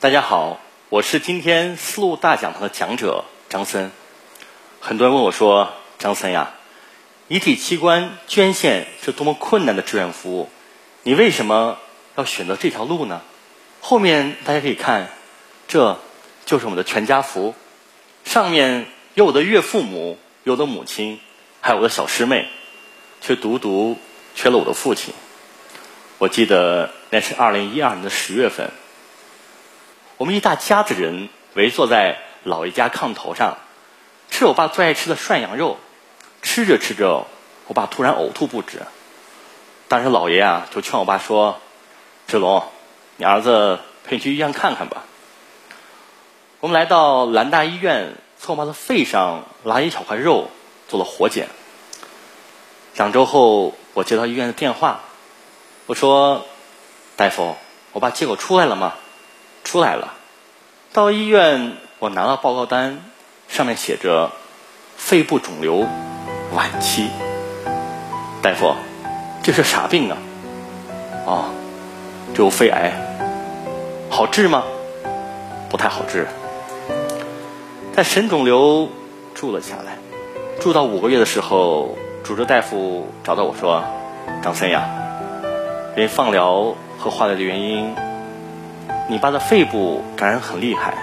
[0.00, 0.58] 大家好，
[0.88, 3.90] 我是今天丝路大讲堂的讲者张森。
[4.80, 6.54] 很多人问我说：“张森呀，
[7.28, 10.48] 遗体器官捐献是多么困难的志愿服务，
[11.02, 11.76] 你为什么
[12.16, 13.20] 要选择这条路呢？”
[13.82, 15.10] 后面大家可以看，
[15.68, 15.98] 这
[16.46, 17.54] 就是我们的全家福，
[18.24, 21.20] 上面有我的岳父母，有我的母亲，
[21.60, 22.48] 还有我的小师妹，
[23.20, 23.98] 却独独
[24.34, 25.12] 缺了我的父亲。
[26.16, 28.70] 我记得那是二零一二年的十月份。
[30.20, 33.56] 我们一大家子人围坐在姥爷家炕头上，
[34.30, 35.78] 吃我爸最爱吃的涮羊肉。
[36.42, 37.26] 吃着吃着，
[37.68, 38.82] 我爸突然呕吐不止。
[39.88, 41.58] 当时姥爷啊就劝我爸说
[42.28, 42.62] ：“志龙，
[43.16, 45.04] 你儿子陪你去医院看看吧。”
[46.60, 50.50] 我们来到兰大医院，从我爸的肺上拉一小块肉
[50.86, 51.48] 做了活检。
[52.94, 55.00] 两周后，我接到医院的电话，
[55.86, 56.44] 我说
[57.16, 57.56] ：“大夫，
[57.92, 58.92] 我爸结果出来了吗？”
[59.64, 60.14] 出来了，
[60.92, 62.98] 到医院我拿了报告单，
[63.48, 64.32] 上面写着
[64.96, 65.86] 肺部肿瘤
[66.52, 67.08] 晚期。
[68.42, 68.74] 大夫，
[69.42, 70.16] 这是啥病啊？
[71.26, 71.44] 哦，
[72.34, 72.92] 这有肺癌，
[74.10, 74.64] 好治吗？
[75.68, 76.26] 不太好治。
[77.94, 78.88] 在神肿瘤
[79.34, 79.98] 住了下来，
[80.58, 83.84] 住到五个月的时候，主治大夫找到我说
[84.42, 84.88] ：“张森呀，
[85.96, 87.94] 因为放疗和化疗的原因。”
[89.10, 90.94] 你爸的肺部感染很厉害，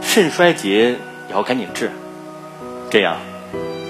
[0.00, 0.92] 肾衰竭
[1.28, 1.90] 也要赶紧治。
[2.88, 3.18] 这样，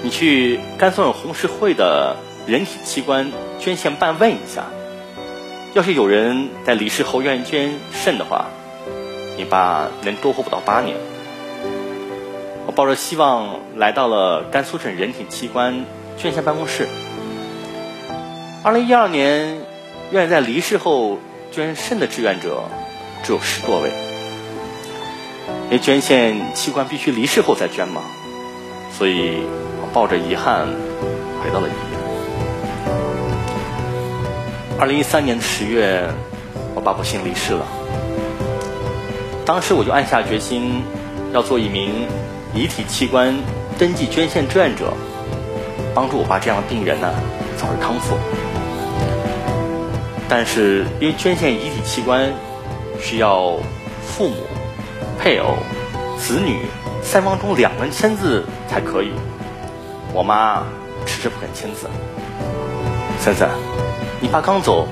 [0.02, 2.16] 你去甘肃省红十字会的
[2.48, 4.64] 人体器官捐献办问一下。
[5.72, 8.46] 要是有人在离世后愿意捐肾的话，
[9.36, 10.96] 你爸能多活不到八年。
[12.66, 15.84] 我抱着希望来到了甘肃省人体器官
[16.16, 16.88] 捐献办公室。
[18.64, 19.60] 二零一二年，
[20.10, 21.18] 愿意在离世后
[21.52, 22.64] 捐肾的志愿者。
[23.22, 23.90] 只有十多位，
[25.66, 28.00] 因为捐献器官必须离世后再捐嘛，
[28.96, 29.42] 所以
[29.82, 30.66] 我抱着遗憾
[31.42, 31.98] 回到了医院。
[34.78, 36.08] 二零一三年的十月，
[36.74, 37.66] 我爸不幸离世了。
[39.44, 40.82] 当时我就暗下决心，
[41.34, 42.06] 要做一名
[42.54, 43.36] 遗体器官
[43.78, 44.94] 登记捐献志愿者，
[45.94, 47.12] 帮助我爸这样的病人呢
[47.58, 48.16] 早日康复。
[50.28, 52.32] 但是因为捐献遗体器官。
[53.00, 53.56] 需要
[54.02, 54.36] 父母、
[55.18, 55.56] 配偶、
[56.16, 56.66] 子女
[57.02, 59.12] 三方中两人签字才可以。
[60.12, 60.64] 我妈
[61.06, 61.88] 迟迟不肯签字。
[63.20, 63.48] 森森，
[64.20, 64.86] 你爸刚走，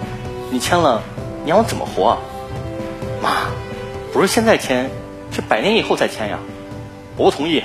[0.50, 1.02] 你签了，
[1.44, 2.18] 你让我怎么活啊？
[3.22, 3.46] 妈，
[4.12, 4.90] 不是现在签，
[5.30, 6.38] 是百年以后再签呀。
[7.16, 7.62] 我不同意，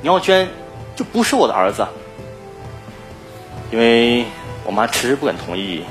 [0.00, 0.48] 你要捐，
[0.94, 1.86] 就不是我的儿子。
[3.72, 4.24] 因为
[4.64, 5.82] 我妈迟迟不肯同意，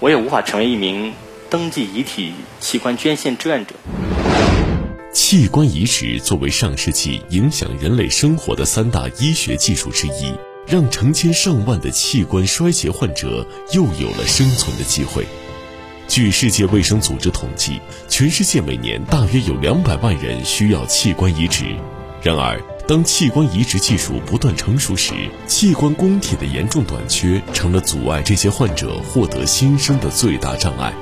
[0.00, 1.12] 我也无法成为一名。
[1.54, 3.76] 登记遗体器官捐献志愿者。
[5.12, 10.34] 器官移植作为上世纪影响人类生活的三大医学技术之一，
[10.66, 15.24] 让成千上万的器官衰竭患者又有了生存的机会。
[16.08, 21.66] 据世界卫生组织统计，全世界每年大约有两百万人需要器官移植。
[22.20, 25.12] 然而，当器官移植技术不断成熟时，
[25.46, 30.92] 器官供体的严重短缺成了阻碍这些患者获得新生的最大障碍。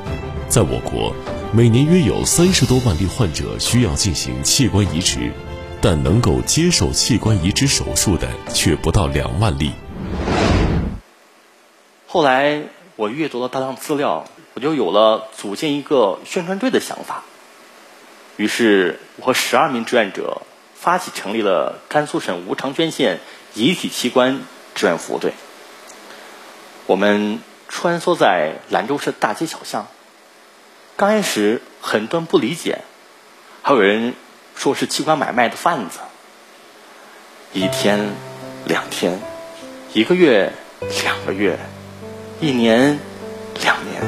[0.52, 1.14] 在我国，
[1.50, 5.32] 每年约有三十多万例患者需要进行器官移植，
[5.80, 9.72] 但能够接受器官移植手术的却不到两万例。
[12.06, 12.64] 后来
[12.96, 17.22] 我阅读了大量资料，我就有了组建一个宣传队的想法。
[18.36, 20.42] 于是，我和十二名志愿者
[20.74, 23.20] 发起成立了甘肃省无偿捐献
[23.54, 24.42] 遗体器官
[24.74, 25.32] 志愿服务队。
[26.84, 29.86] 我们穿梭在兰州市大街小巷。
[30.94, 32.82] 刚开始很多人不理解，
[33.62, 34.14] 还有人
[34.54, 35.98] 说是器官买卖的贩子。
[37.54, 38.10] 一天、
[38.66, 39.18] 两天、
[39.94, 40.52] 一个月、
[41.02, 41.58] 两个月、
[42.40, 42.98] 一年、
[43.62, 44.02] 两年，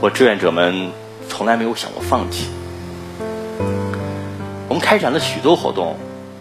[0.00, 0.90] 我志愿者们
[1.28, 2.48] 从来没有想过放弃。
[4.68, 5.96] 我们开展了许多活动，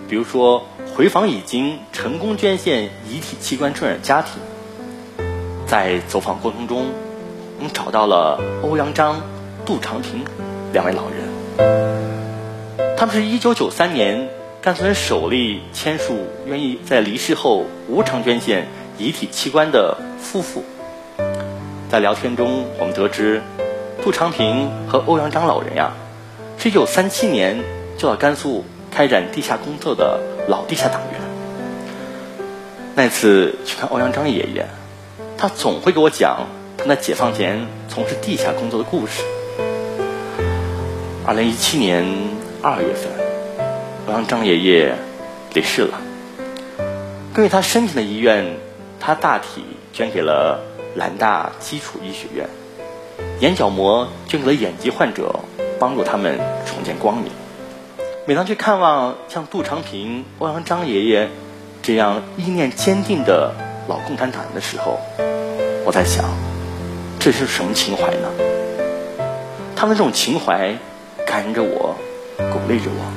[0.10, 4.42] 比如说回访已经成功捐献遗体器官志愿者家庭，
[5.68, 6.88] 在走访过程中。
[7.60, 9.22] 我们找到了欧阳章、
[9.66, 10.24] 杜长平
[10.72, 14.30] 两位老人，他们是一九九三年
[14.62, 18.66] 甘肃人首例签署愿意在离世后无偿捐献
[18.98, 20.64] 遗体器官的夫妇。
[21.92, 23.42] 在聊天中，我们得知，
[24.02, 25.92] 杜长平和欧阳章老人呀，
[26.58, 27.62] 是一九三七年
[27.98, 30.18] 就到甘肃开展地下工作的
[30.48, 31.20] 老地下党员。
[32.96, 34.66] 那次去看欧阳章爷爷，
[35.38, 36.48] 他总会给我讲。
[36.80, 39.22] 他在解放前从事地下工作的故事。
[41.26, 42.06] 二零一七年
[42.62, 43.12] 二月份，
[44.08, 44.96] 我让张爷爷
[45.54, 46.00] 离世了。
[47.34, 48.56] 根据他申请的遗愿，
[48.98, 50.62] 他大体捐给了
[50.96, 52.48] 兰大基础医学院，
[53.42, 55.42] 眼角膜捐给了眼疾患者，
[55.80, 57.30] 帮助他们重见光明。
[58.26, 61.30] 每当去看望像杜长平、欧阳张爷爷
[61.82, 63.54] 这样意念坚定的
[63.90, 64.98] 老共产党人的时候，
[65.86, 66.26] 我在想，
[67.20, 68.32] 这是什么情怀呢？
[69.76, 70.78] 他们这种情怀
[71.28, 71.96] 感染着我，
[72.38, 73.12] 鼓励着我。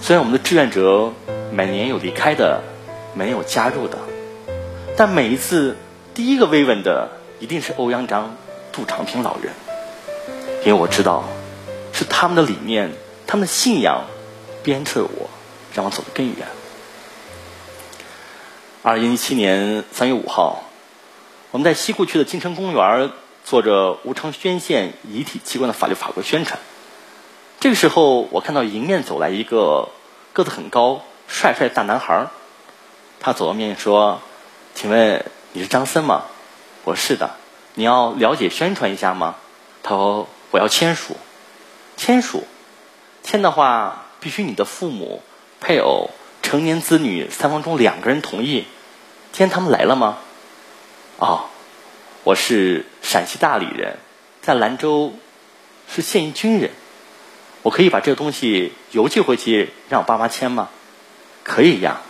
[0.00, 1.12] 虽然我们的志愿者
[1.52, 2.62] 每年有离开的，
[3.14, 3.98] 没有加入的，
[4.96, 5.76] 但每一次
[6.14, 8.36] 第一个慰问的一定是欧阳章、
[8.72, 9.52] 杜长平老人，
[10.64, 11.24] 因为我知道
[11.92, 12.90] 是他们的理念。
[13.26, 14.06] 他们的信仰
[14.62, 15.28] 鞭策我，
[15.74, 16.46] 让我走得更远。
[18.82, 20.62] 二零一七年三月五号，
[21.58, 23.10] 我们在西固区的金城公园
[23.44, 26.60] 做着吴昌宣县遗体器官的法律法规宣传。
[27.58, 29.88] 这个时候，我看到迎面走来一个
[30.32, 32.28] 个子很高、帅帅的大男孩
[33.18, 34.20] 他走到面前说
[34.76, 36.26] ：“请问你是张森吗？”
[36.86, 37.34] 我说：“是的。”
[37.74, 39.34] 你要了解宣传一下吗？
[39.82, 41.16] 他说：“我要签署。”
[41.98, 42.44] 签署。
[43.24, 45.22] 签的话，必须你的父母、
[45.60, 46.10] 配偶、
[46.40, 48.64] 成年子女三方中两个人同意。
[49.32, 50.18] 今天他们来了吗？
[51.18, 51.46] 哦，
[52.22, 53.96] 我是陕西大理人，
[54.40, 55.12] 在兰州
[55.92, 56.70] 是现役军人。
[57.62, 60.68] 我可以把这个东西邮寄回去，让我爸妈签吗？
[61.42, 62.02] 可以呀。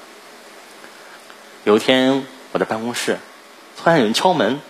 [1.64, 3.16] 有一天我在办公室，
[3.78, 4.60] 突然有人敲门，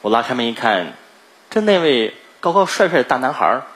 [0.00, 0.94] 我拉开门一看，
[1.50, 3.66] 这那位高高帅帅的大男孩儿。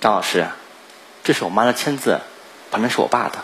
[0.00, 0.48] 张老师，
[1.22, 2.18] 这是我妈的签字，
[2.72, 3.38] 旁边是我爸的。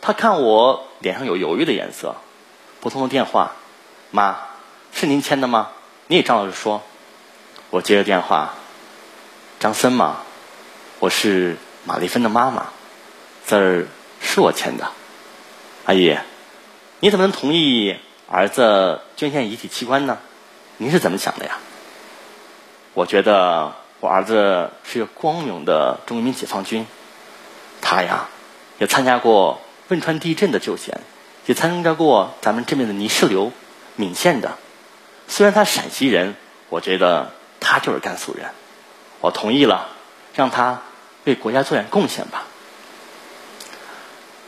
[0.00, 2.14] 他看我脸上有犹豫的颜色，
[2.80, 3.52] 拨通了电话
[4.14, 4.36] ：“妈，
[4.92, 5.70] 是您签的吗？”
[6.06, 6.80] 你也张老师说。
[7.70, 8.54] 我接着电话
[9.58, 10.18] ：“张森吗？
[11.00, 12.68] 我是马丽芬的妈妈，
[13.44, 13.88] 字儿
[14.20, 14.92] 是我签的。
[15.86, 16.16] 阿姨，
[17.00, 17.96] 你怎么能同意
[18.30, 20.18] 儿子捐献遗体器官呢？
[20.76, 21.58] 您是怎么想的呀？”
[22.94, 23.74] 我觉得。
[24.00, 26.86] 我儿子是个光荣的中国人民解放军，
[27.80, 28.28] 他呀
[28.78, 31.00] 也参加过汶川地震的救险，
[31.46, 33.50] 也参加过咱们这边的泥石流、
[33.96, 34.58] 岷县的。
[35.28, 36.34] 虽然他陕西人，
[36.68, 38.50] 我觉得他就是甘肃人。
[39.20, 39.88] 我同意了，
[40.34, 40.82] 让他
[41.24, 42.44] 为国家做点贡献吧。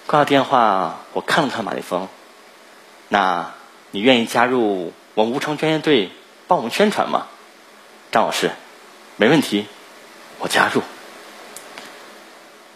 [0.07, 2.09] 挂了电话，我看了看马立峰，
[3.09, 3.53] 那
[3.91, 6.11] 你愿意加入我们吴昌捐献队，
[6.47, 7.27] 帮我们宣传吗？
[8.13, 8.51] 张老师。
[9.19, 9.67] 没问题，
[10.41, 10.83] 我加入。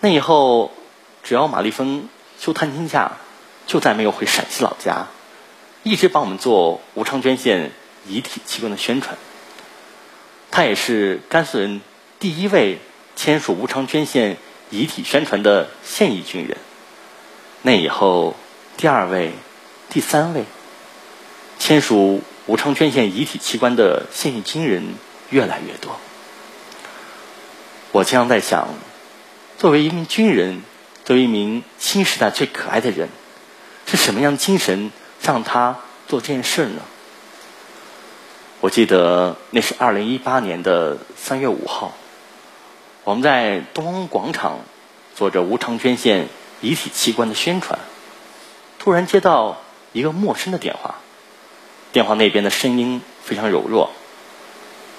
[0.01, 0.73] 那以后，
[1.23, 2.09] 只要马立峰
[2.39, 3.13] 休探亲假，
[3.67, 5.09] 就再没有回陕西老家，
[5.83, 7.73] 一直帮我们做吴昌捐献
[8.07, 9.17] 遗体器官的宣传。
[10.51, 11.81] 他也是甘肃人
[12.19, 12.79] 第一位
[13.17, 14.37] 签署无偿捐献
[14.71, 16.57] 遗体宣传的现役军人。
[17.63, 18.35] 那以后，
[18.77, 19.33] 第二位、
[19.89, 20.45] 第三位
[21.59, 24.95] 签署无偿捐献遗体器官的现役军人
[25.29, 25.97] 越来越多。
[27.93, 28.69] 我经常在想，
[29.59, 30.63] 作为一名军人，
[31.05, 33.09] 作为一名新时代最可爱的人，
[33.87, 34.91] 是什么样的精神
[35.23, 35.79] 让他
[36.09, 36.83] 做这件事呢？
[38.61, 41.95] 我记得那是二零一八年的三月五号，
[43.05, 44.59] 我们在东方广场
[45.15, 46.29] 做着无偿捐献
[46.61, 47.79] 遗体器官的宣传，
[48.79, 50.97] 突然接到一个陌生的电话，
[51.93, 53.91] 电话那边的声音非常柔弱，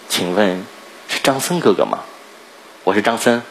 [0.10, 0.66] 请问
[1.08, 2.00] 是张森哥哥吗？
[2.84, 3.44] 我是张森，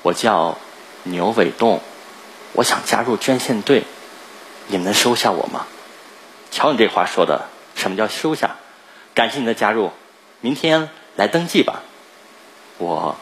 [0.00, 0.56] 我叫
[1.02, 1.82] 牛伟栋，
[2.54, 3.84] 我想加入捐献队，
[4.68, 5.66] 你们能收下我吗？
[6.50, 8.56] 瞧你这话说的，什么叫收下？
[9.14, 9.90] 感谢你的加入，
[10.40, 11.82] 明天来登记吧。
[12.78, 13.16] 我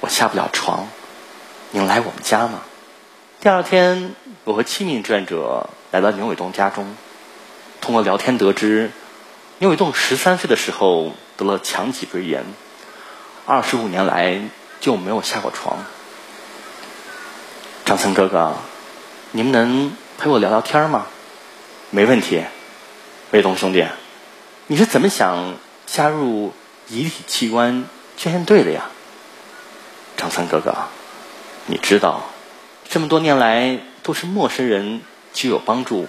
[0.00, 0.88] 我下不了床，
[1.70, 2.62] 您来我们家吗？
[3.40, 6.96] 第二天，我和七名志愿者来到牛伟栋家中，
[7.80, 8.90] 通过聊天得知，
[9.58, 12.44] 牛伟栋十三岁的时候得了强脊椎炎。
[13.46, 14.40] 二十五年来
[14.80, 15.84] 就没有下过床，
[17.84, 18.56] 张森哥哥，
[19.30, 21.06] 你们能陪我聊聊天吗？
[21.90, 22.42] 没问题，
[23.32, 23.86] 卫东兄弟，
[24.66, 25.54] 你是怎么想
[25.86, 26.52] 加入
[26.88, 27.84] 遗体器官
[28.16, 28.90] 捐献队的呀？
[30.16, 30.74] 张三哥哥，
[31.66, 32.22] 你知道，
[32.88, 36.08] 这么多年来都是陌生人给我帮助，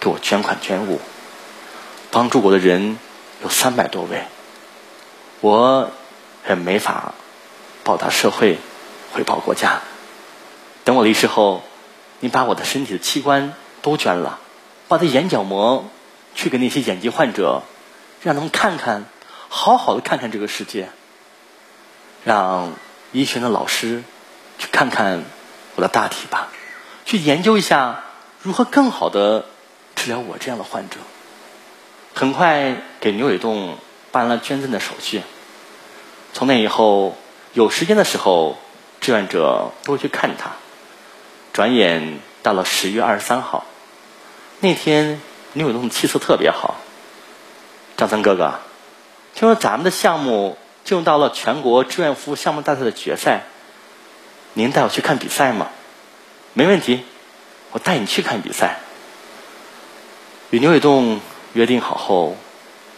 [0.00, 1.00] 给我捐款捐物，
[2.10, 2.98] 帮助我的人
[3.42, 4.24] 有三百多位，
[5.40, 5.90] 我。
[6.48, 7.12] 也没法
[7.82, 8.56] 报答社会、
[9.12, 9.80] 回报国家。
[10.84, 11.64] 等我离世后，
[12.20, 14.38] 你把我的身体的器官都捐了，
[14.88, 15.84] 把的眼角膜
[16.34, 17.62] 去给那些眼疾患者，
[18.22, 19.04] 让他们看看，
[19.48, 20.88] 好好的看看这个世界。
[22.24, 22.72] 让
[23.12, 24.02] 医学的老师
[24.58, 25.24] 去看看
[25.76, 26.48] 我的大体吧，
[27.04, 28.02] 去研究一下
[28.42, 29.46] 如何更好的
[29.94, 30.96] 治疗我这样的患者。
[32.14, 33.78] 很快给牛伟栋
[34.10, 35.22] 办了捐赠的手续。
[36.32, 37.16] 从那以后，
[37.52, 38.58] 有时间的时候，
[39.00, 40.50] 志愿者都会去看他。
[41.56, 43.64] 转眼到了十月二十三号，
[44.60, 45.22] 那天
[45.54, 46.76] 牛伟栋的气色特别好。
[47.96, 48.60] 张三哥哥，
[49.34, 53.44] 听说咱们的项目进入到了全国志愿服务项目大赛的决赛，
[54.52, 55.68] 您带我去看比赛吗？
[56.52, 57.02] 没问题，
[57.70, 58.76] 我带你去看比赛。
[60.50, 61.22] 与牛伟栋。
[61.54, 62.36] 约定好后，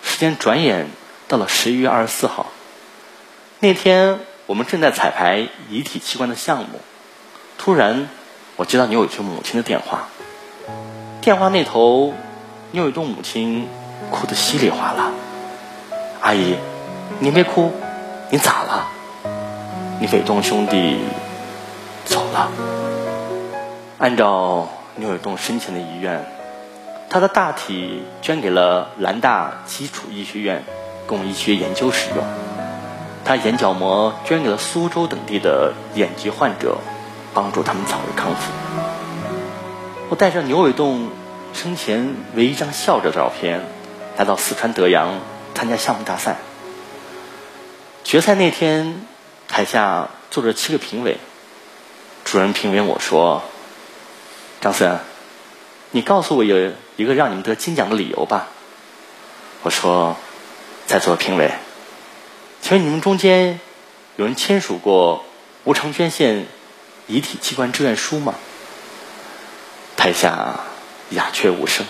[0.02, 0.88] 时间转眼
[1.28, 2.50] 到了十一月二十四号。
[3.60, 6.80] 那天我们正在彩排遗体器官的项目，
[7.56, 8.08] 突然
[8.58, 10.08] 我接到牛伟栋母亲的电话。
[11.20, 12.12] 电话那头，
[12.72, 13.68] 牛伟栋母亲
[14.10, 15.12] 哭得稀里哗啦。
[16.20, 16.56] 阿姨，
[17.20, 17.70] 您别哭，
[18.30, 18.88] 你咋了？
[20.00, 20.98] 你伟栋兄弟
[22.04, 22.50] 走了。
[23.98, 26.26] 按照牛伟栋生前的遗愿。
[27.08, 30.64] 他的大体捐给了兰大基础医学院，
[31.06, 32.24] 供医学研究使用。
[33.24, 36.78] 他眼角膜捐给了苏州等地的眼疾患者，
[37.38, 38.50] 帮助他们早日康复。
[40.08, 41.08] 我带着牛伟栋
[41.54, 43.60] 生前唯一一张笑着的照片，
[44.16, 45.20] 来到四川德阳
[45.54, 46.38] 参加项目大赛。
[48.02, 49.06] 决赛那天，
[49.46, 51.18] 台下坐着七个评委。
[52.24, 53.44] 主任评委我说
[54.60, 54.98] ：“张森，
[55.92, 58.48] 你告诉我有。”一个让你们得金奖的理由吧。
[59.62, 60.16] 我说，
[60.88, 61.52] 在座的评委，
[62.60, 63.60] 请问你们中间
[64.16, 65.24] 有人签署过
[65.62, 66.46] 无偿捐献
[67.08, 68.34] 遗体器官志愿书吗？
[69.96, 70.60] 台下
[71.10, 71.86] 鸦雀无声。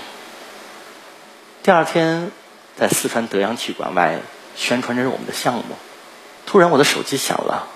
[1.65, 2.31] 第二天，
[2.77, 4.21] 在四川德阳体育馆外
[4.55, 5.77] 宣传着我们的项目，
[6.47, 7.67] 突然我的手机响了，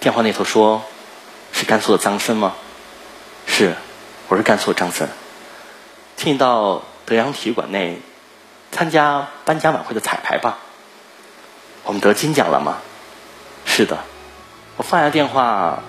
[0.00, 0.82] 电话那头说
[1.52, 2.54] ：“是甘肃的张森吗
[3.46, 3.76] ？”“是，
[4.28, 5.06] 我是甘肃的张森。”
[6.16, 8.00] 请你到德阳体育馆内
[8.72, 10.56] 参加颁奖晚会的彩排吧。
[11.84, 12.78] 我们得金奖了吗？
[13.66, 13.98] 是的。
[14.78, 15.82] 我放下电话，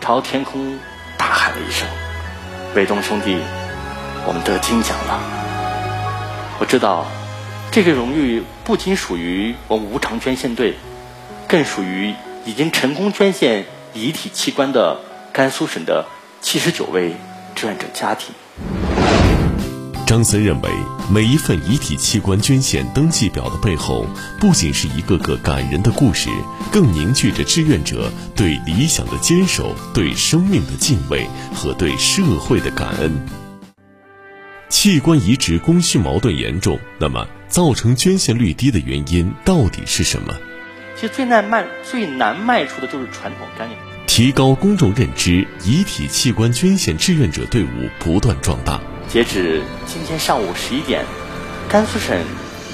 [0.00, 0.78] 朝天空
[1.18, 1.86] 大喊了一声
[2.74, 3.36] ：“伟东兄弟，
[4.26, 5.20] 我们得金奖了！”
[6.58, 7.06] 我知道，
[7.70, 10.76] 这个荣誉不仅属于我们无偿捐献队，
[11.46, 12.14] 更属于
[12.46, 14.98] 已经成功捐献遗体器官的
[15.32, 16.06] 甘肃省的
[16.40, 17.14] 七十九位
[17.54, 18.34] 志愿者家庭。
[20.08, 20.70] 张森认为，
[21.12, 24.06] 每一份遗体器官捐献登记表的背后，
[24.40, 26.30] 不仅是一个个感人的故事，
[26.72, 33.12] 更凝聚着志愿者对理想的坚守、对生命的敬畏和对社会的感恩。
[34.70, 40.34] 器官移植供需矛盾严重，那么造成捐献率低的原因到底是什么？
[40.94, 43.78] 其实最难卖、最难卖出的就是传统观念。
[44.06, 48.80] 提高公众认知，遗体器官捐献志愿者队伍不断壮大。
[49.08, 51.02] 截止今天上午十一点，
[51.66, 52.14] 甘肃省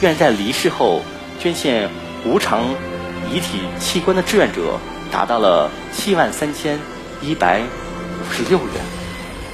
[0.01, 1.01] 愿在离世后
[1.41, 1.89] 捐献
[2.25, 2.65] 无偿
[3.33, 4.81] 遗体器官的志愿者
[5.13, 6.77] 达到了七万三千
[7.23, 8.75] 一百五十六人。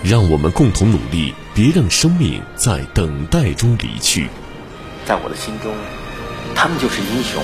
[0.03, 4.31] 让我们共同努力，别让生命在等待中离去。
[5.05, 5.75] 在我的心中，
[6.55, 7.43] 他们就是英雄，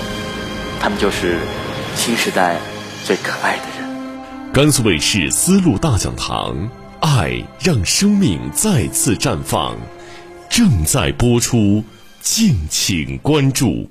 [0.81, 1.37] 他们就是
[1.95, 2.57] 新时代
[3.05, 4.53] 最可爱的人。
[4.55, 6.71] 甘肃卫视丝路大讲堂。
[7.09, 9.77] 爱让生命再次绽放，
[10.51, 11.85] 正在播出，
[12.21, 13.89] 敬请关注。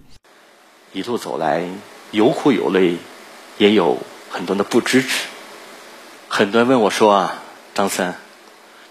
[0.91, 1.63] 一路走来，
[2.11, 2.97] 有苦有累，
[3.57, 3.97] 也有
[4.29, 5.27] 很多的不支持。
[6.27, 7.41] 很多人问我说：“啊，
[7.73, 8.15] 张三，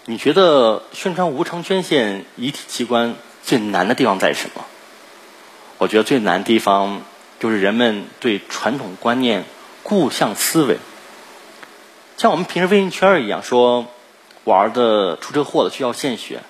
[0.05, 3.13] 你觉得宣传无偿捐献遗体器官
[3.43, 4.65] 最难的地方在什么？”
[5.77, 7.03] 我觉得最难的地方
[7.39, 9.45] 就是人们对传统观念
[9.83, 10.79] 固向思维，
[12.17, 13.85] 像我们平时微信圈一样说。
[14.45, 16.41] 玩儿子出车祸了，需要献血。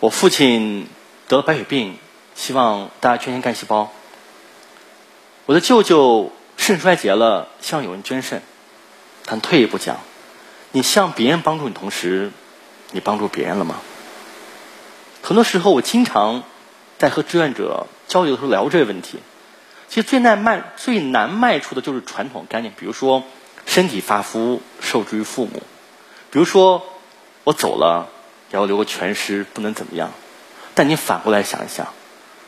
[0.00, 0.86] 我父亲
[1.26, 1.96] 得了白血病，
[2.34, 3.90] 希望大家捐献干细胞。
[5.46, 8.42] 我的舅舅肾衰竭了，希望有人捐肾。
[9.24, 9.96] 但退一步讲，
[10.72, 12.30] 你希望别人帮助你，同时
[12.92, 13.76] 你帮助别人了吗？
[15.22, 16.42] 很多时候，我经常
[16.98, 19.20] 在和志愿者交流的时候聊这个问题。
[19.88, 23.24] 其实最难迈、最难迈出的就是传统概念，比如说
[23.64, 25.62] 身体发肤受之于父母。
[26.30, 26.84] 比如说，
[27.44, 28.08] 我走了，
[28.50, 30.10] 要留个全尸，不能怎么样。
[30.74, 31.88] 但您反过来想一想，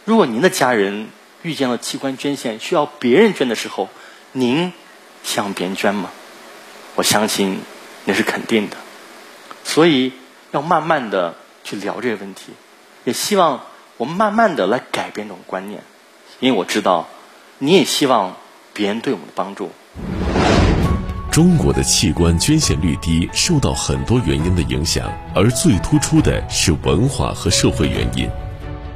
[0.04, 1.08] 如果您的家人
[1.42, 3.88] 遇见了器官捐献需要别人捐的时候，
[4.32, 4.72] 您
[5.22, 6.10] 向别人捐吗？
[6.94, 7.60] 我相信
[8.04, 8.76] 那是肯定的。
[9.64, 10.12] 所以
[10.50, 11.34] 要慢慢的
[11.64, 12.52] 去聊这个问题，
[13.04, 13.64] 也希望
[13.96, 15.82] 我们慢慢的来改变这种观念，
[16.38, 17.08] 因为我知道
[17.58, 18.36] 你也希望
[18.72, 19.70] 别人对我们的帮助。
[21.30, 28.28] 中国的器官捐献率低，受到很多原因的影响，而最突出的是文化和社会原因。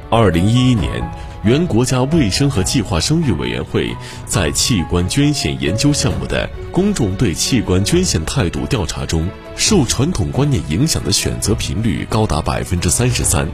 [0.09, 1.01] 二零一一年，
[1.45, 13.47] 原国家卫生和计划生育委员会在器官捐献研究项目的公众对器官捐献态度调查中，受传统观念影响的选择频率高达百分之三十三，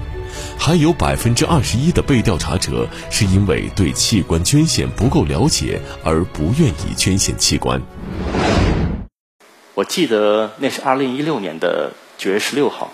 [0.58, 7.82] 还有百分之二十一的被调查者是因为对器官捐献不够了解而不愿意捐献器官。
[9.74, 12.94] 我记得那是二零一六年的九月十六号，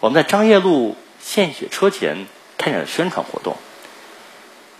[0.00, 2.26] 我们在张掖路献血车前
[2.58, 3.56] 开展宣传活动。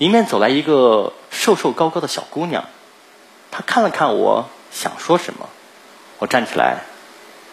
[0.03, 2.65] 迎面走来一个瘦瘦高高的小姑娘，
[3.53, 5.49] 她看了看我，想说什么。
[6.19, 6.79] 我站起来，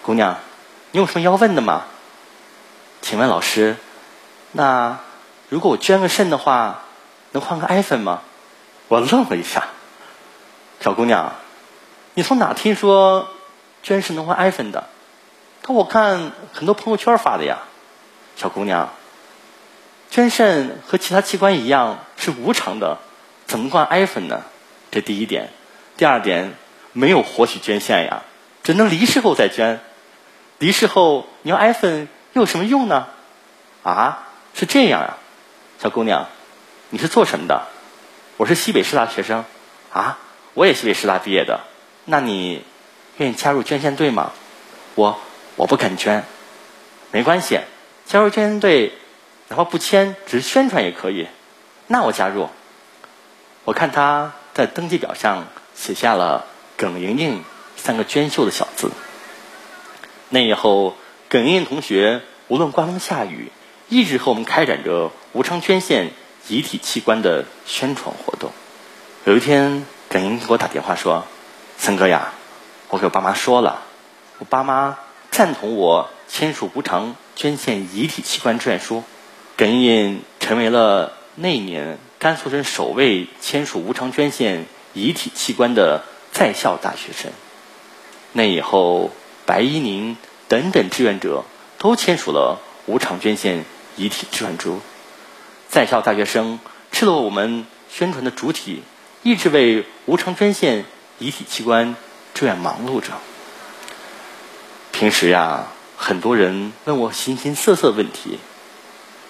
[0.01, 0.35] 姑娘，
[0.89, 1.83] 你有什么要问的吗？
[3.03, 3.77] 请问老师，
[4.51, 4.97] 那
[5.49, 6.85] 如果我捐个肾的话，
[7.33, 8.21] 能换个 iPhone 吗？
[8.87, 9.67] 我愣了一下，
[10.79, 11.33] 小姑娘，
[12.15, 13.27] 你从哪听说？
[13.83, 14.89] 捐肾能换 iPhone 的，
[15.61, 17.59] 他我看很多朋友圈发的呀，
[18.35, 18.89] 小姑娘，
[20.11, 22.97] 捐肾和其他器官一样是无偿的，
[23.45, 24.43] 怎么换 iPhone 呢？
[24.91, 25.49] 这第一点，
[25.97, 26.53] 第二点，
[26.93, 28.23] 没有活体捐献呀，
[28.63, 29.79] 只能离世后再捐，
[30.57, 33.07] 离世后你要 iPhone 又有什么用呢？
[33.83, 35.17] 啊，是这样啊，
[35.81, 36.27] 小姑娘，
[36.89, 37.67] 你是做什么的？
[38.37, 39.45] 我是西北师大学生，
[39.91, 40.17] 啊，
[40.53, 41.61] 我也西北师大毕业的，
[42.05, 42.63] 那你？
[43.17, 44.31] 愿意加入捐献队吗？
[44.95, 45.19] 我
[45.57, 46.23] 我不肯捐，
[47.11, 47.59] 没关系，
[48.05, 48.93] 加入捐献队，
[49.49, 51.27] 哪怕不签，只是宣传也可以。
[51.87, 52.49] 那我加入。
[53.65, 56.45] 我看他在登记表上写下了
[56.77, 57.43] “耿莹莹”
[57.75, 58.91] 三个娟秀的小字。
[60.29, 60.95] 那以后，
[61.29, 63.51] 耿莹莹同学无论刮风下雨，
[63.89, 66.11] 一直和我们开展着无偿捐献
[66.47, 68.51] 遗体器官的宣传活动。
[69.25, 71.25] 有一天，耿莹莹给我打电话说
[71.77, 72.33] ：“森哥呀。”
[72.89, 73.83] 我给我爸妈说了，
[74.39, 74.97] 我爸妈
[75.29, 79.03] 赞同我签署无偿捐献遗体器官志愿书，
[79.59, 87.33] 耿莹莹成为了那年甘肃省首位签署无偿捐献遗体器官的在校大学生。
[88.31, 89.11] 那以后，
[89.45, 90.15] 白一宁
[90.47, 91.43] 等等志愿者
[91.77, 93.65] 都签署了无偿捐献
[93.97, 94.79] 遗体志愿书。
[95.67, 96.61] 在校大学生
[96.93, 98.81] 吃了我们宣传的主体，
[99.23, 100.85] 一直为无偿捐献
[101.17, 101.97] 遗体器官。
[102.33, 103.09] 志愿忙碌着。
[104.93, 105.67] 平时呀，
[105.97, 108.39] 很多人问我形形色色的问题。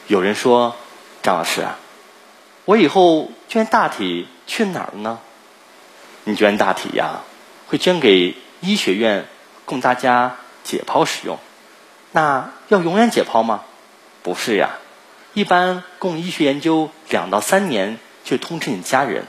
[0.10, 0.76] 有人说
[1.22, 1.68] ：“张老师，
[2.66, 5.20] 我以后捐大体去哪儿呢？”
[6.26, 7.22] 你捐大体呀，
[7.68, 9.28] 会捐给医学院
[9.66, 11.38] 供大家解剖使用。
[12.12, 13.62] 那要永远解剖吗？
[14.24, 14.80] 不是呀，
[15.36, 19.26] 一般供医学研究两到三年，就通知你家人，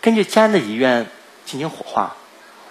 [0.00, 1.08] 根据家人的遗愿
[1.44, 2.16] 进行火化。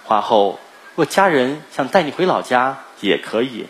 [0.04, 0.58] 化后，
[0.96, 3.68] 若家人想带你回老家，也可以，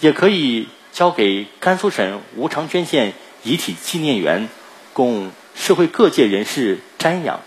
[0.00, 4.48] 也可以交给甘肃省无偿捐献遗体纪念园，
[4.92, 7.40] 供社会各界人士瞻仰。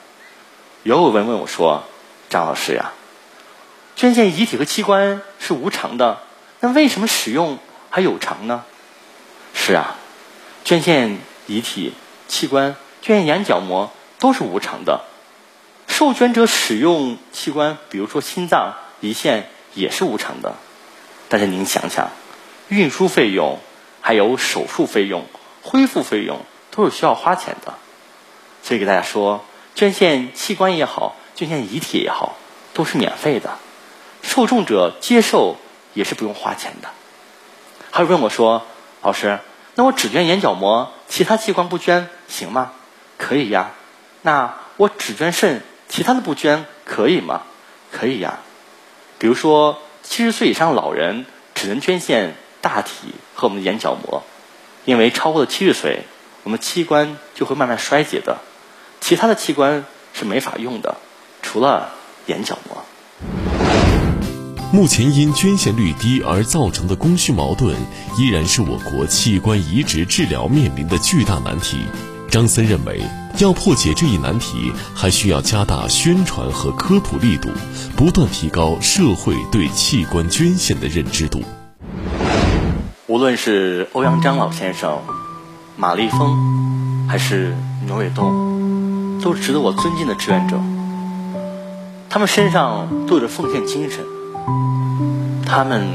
[0.84, 1.84] 有人问我说
[2.30, 2.94] ：“张老师呀，
[3.96, 6.20] 捐献遗体和器官是无偿的，
[6.60, 8.64] 那为什么使用还有偿呢？”
[9.54, 9.96] 是啊，
[10.66, 11.94] 捐献遗体、
[12.28, 15.06] 器官、捐献眼角膜都是无偿的。
[15.88, 20.56] 受捐者使用器官，比如说心脏、胰腺，也是无偿的。
[21.30, 22.10] 但是您想想，
[22.70, 23.60] 运输费用、
[24.02, 25.26] 还有手术费用、
[25.62, 26.40] 恢复费用，
[26.72, 27.74] 都是需要花钱的。
[28.62, 29.44] 所以给大家说，
[29.76, 32.36] 捐献器官也好，捐献遗体也好，
[32.74, 33.58] 都是免费的。
[34.22, 35.58] 受众者接受
[35.94, 36.90] 也是不用花钱的。
[37.92, 38.66] 还有问我说
[39.04, 39.40] ：“老师，
[39.76, 42.72] 那我只捐眼角膜，其他器官不捐行吗？”
[43.18, 43.72] 可以呀。
[44.22, 45.62] 那我只捐肾。
[45.90, 47.44] 其他的不捐可以吗？
[47.92, 48.40] 可以呀。
[49.20, 54.24] 比如说，七十岁以上老人只能捐献大体和我们的眼角膜，
[54.86, 56.06] 因为超过了七十岁，
[56.44, 58.38] 我们器官就会慢慢衰竭的。
[59.02, 60.96] 其他的器官是没法用的，
[61.42, 61.90] 除了
[62.28, 62.86] 眼角膜。
[64.72, 67.76] 目前因捐献率低而造成的供需矛盾，
[68.18, 71.80] 依然是我国器官移植治疗面临的巨大难题。
[72.32, 73.02] 张森认为，
[73.40, 77.50] 要破解这一难题，还需要加大宣传和科普力度，
[77.98, 81.44] 不断提高社会对器官捐献的认知度。
[83.14, 84.98] 无论是欧阳张老先生、
[85.78, 86.36] 马立峰，
[87.08, 87.54] 还是
[87.86, 90.58] 牛伟东，都是值得我尊敬的志愿者。
[92.10, 94.04] 他们身上都有着奉献精神，
[95.46, 95.90] 他们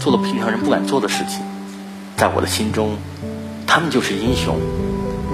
[0.00, 1.40] 做了平常人不敢做的事情，
[2.16, 2.96] 在我的心中，
[3.64, 4.56] 他们就是英雄。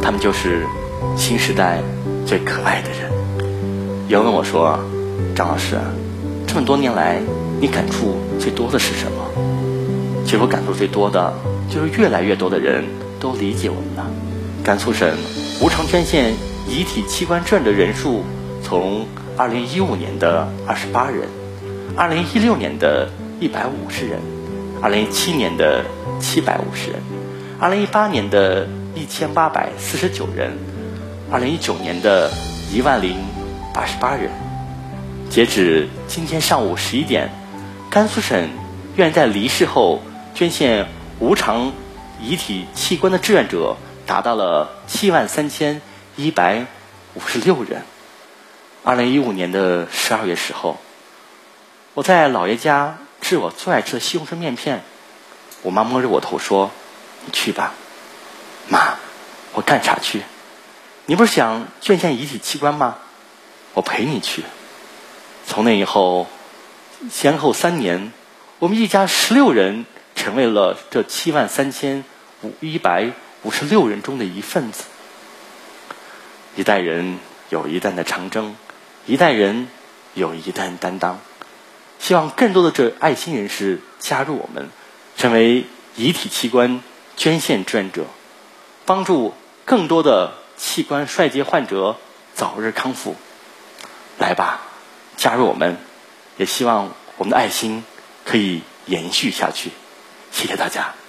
[0.02, 0.66] 他们就是
[1.16, 1.80] 新时代
[2.26, 3.10] 最可爱的人。
[4.06, 4.78] 有人问我说
[5.34, 5.78] ：“张老师，
[6.46, 7.22] 这么多年来，
[7.58, 9.16] 你感触最多的是什么？”
[10.32, 11.30] 其实我感触最多的，
[11.68, 12.82] 就是越来越多的人
[13.20, 14.10] 都理解我们了。
[14.64, 15.14] 甘肃省
[15.60, 16.32] 无偿捐献
[16.66, 18.24] 遗体器官志愿的人数，
[18.62, 21.28] 从2015年的28人
[21.98, 23.10] ，2016年的
[23.42, 24.20] 150人
[24.80, 25.84] ，2017年的
[26.18, 26.46] 750
[26.88, 27.02] 人
[27.60, 28.66] ，2018年的
[28.96, 30.52] 1849人
[31.30, 32.30] ，2019年的
[32.72, 33.18] 1万零
[33.74, 34.30] 88人。
[35.28, 37.28] 截止今天上午十一点，
[37.90, 38.48] 甘肃省
[38.96, 40.00] 愿在离世后
[40.34, 41.72] 捐献无偿
[42.20, 43.76] 遗体器官的志愿者。
[44.04, 45.80] 达到了七万三千
[46.16, 46.66] 一百
[47.14, 47.82] 五十六人。
[48.82, 50.76] 二零一五年的十二月时候，
[51.94, 54.82] 我在姥爷家吃我最爱吃的西红柿面片，
[55.62, 56.72] 我妈摸着我头说
[57.24, 57.74] ：“你去吧，
[58.68, 58.96] 妈，
[59.54, 60.22] 我干啥去？
[61.06, 62.98] 你不是想捐献遗体器官吗？
[63.74, 64.42] 我陪你去。”
[65.46, 66.26] 从那以后，
[67.08, 68.12] 先后三年，
[68.58, 69.86] 我们一家十六人
[70.22, 72.04] 成为了这七万三千
[72.42, 73.10] 五一百。
[73.44, 74.84] 五十六人中的一份子，
[76.54, 77.18] 一代人
[77.50, 78.54] 有一代的长征，
[79.04, 79.66] 一代人
[80.14, 81.18] 有一代担当。
[81.98, 84.70] 希望更多的这爱心人士加入我们，
[85.16, 86.80] 成为遗体器官
[87.16, 88.04] 捐献志愿者，
[88.86, 91.96] 帮助更多的器官衰竭患者
[92.36, 93.16] 早日康复。
[94.20, 94.60] 来吧，
[95.16, 95.78] 加入我们，
[96.36, 97.82] 也希望我们的爱心
[98.24, 99.72] 可以延续下去。
[100.32, 101.01] 谢谢大家。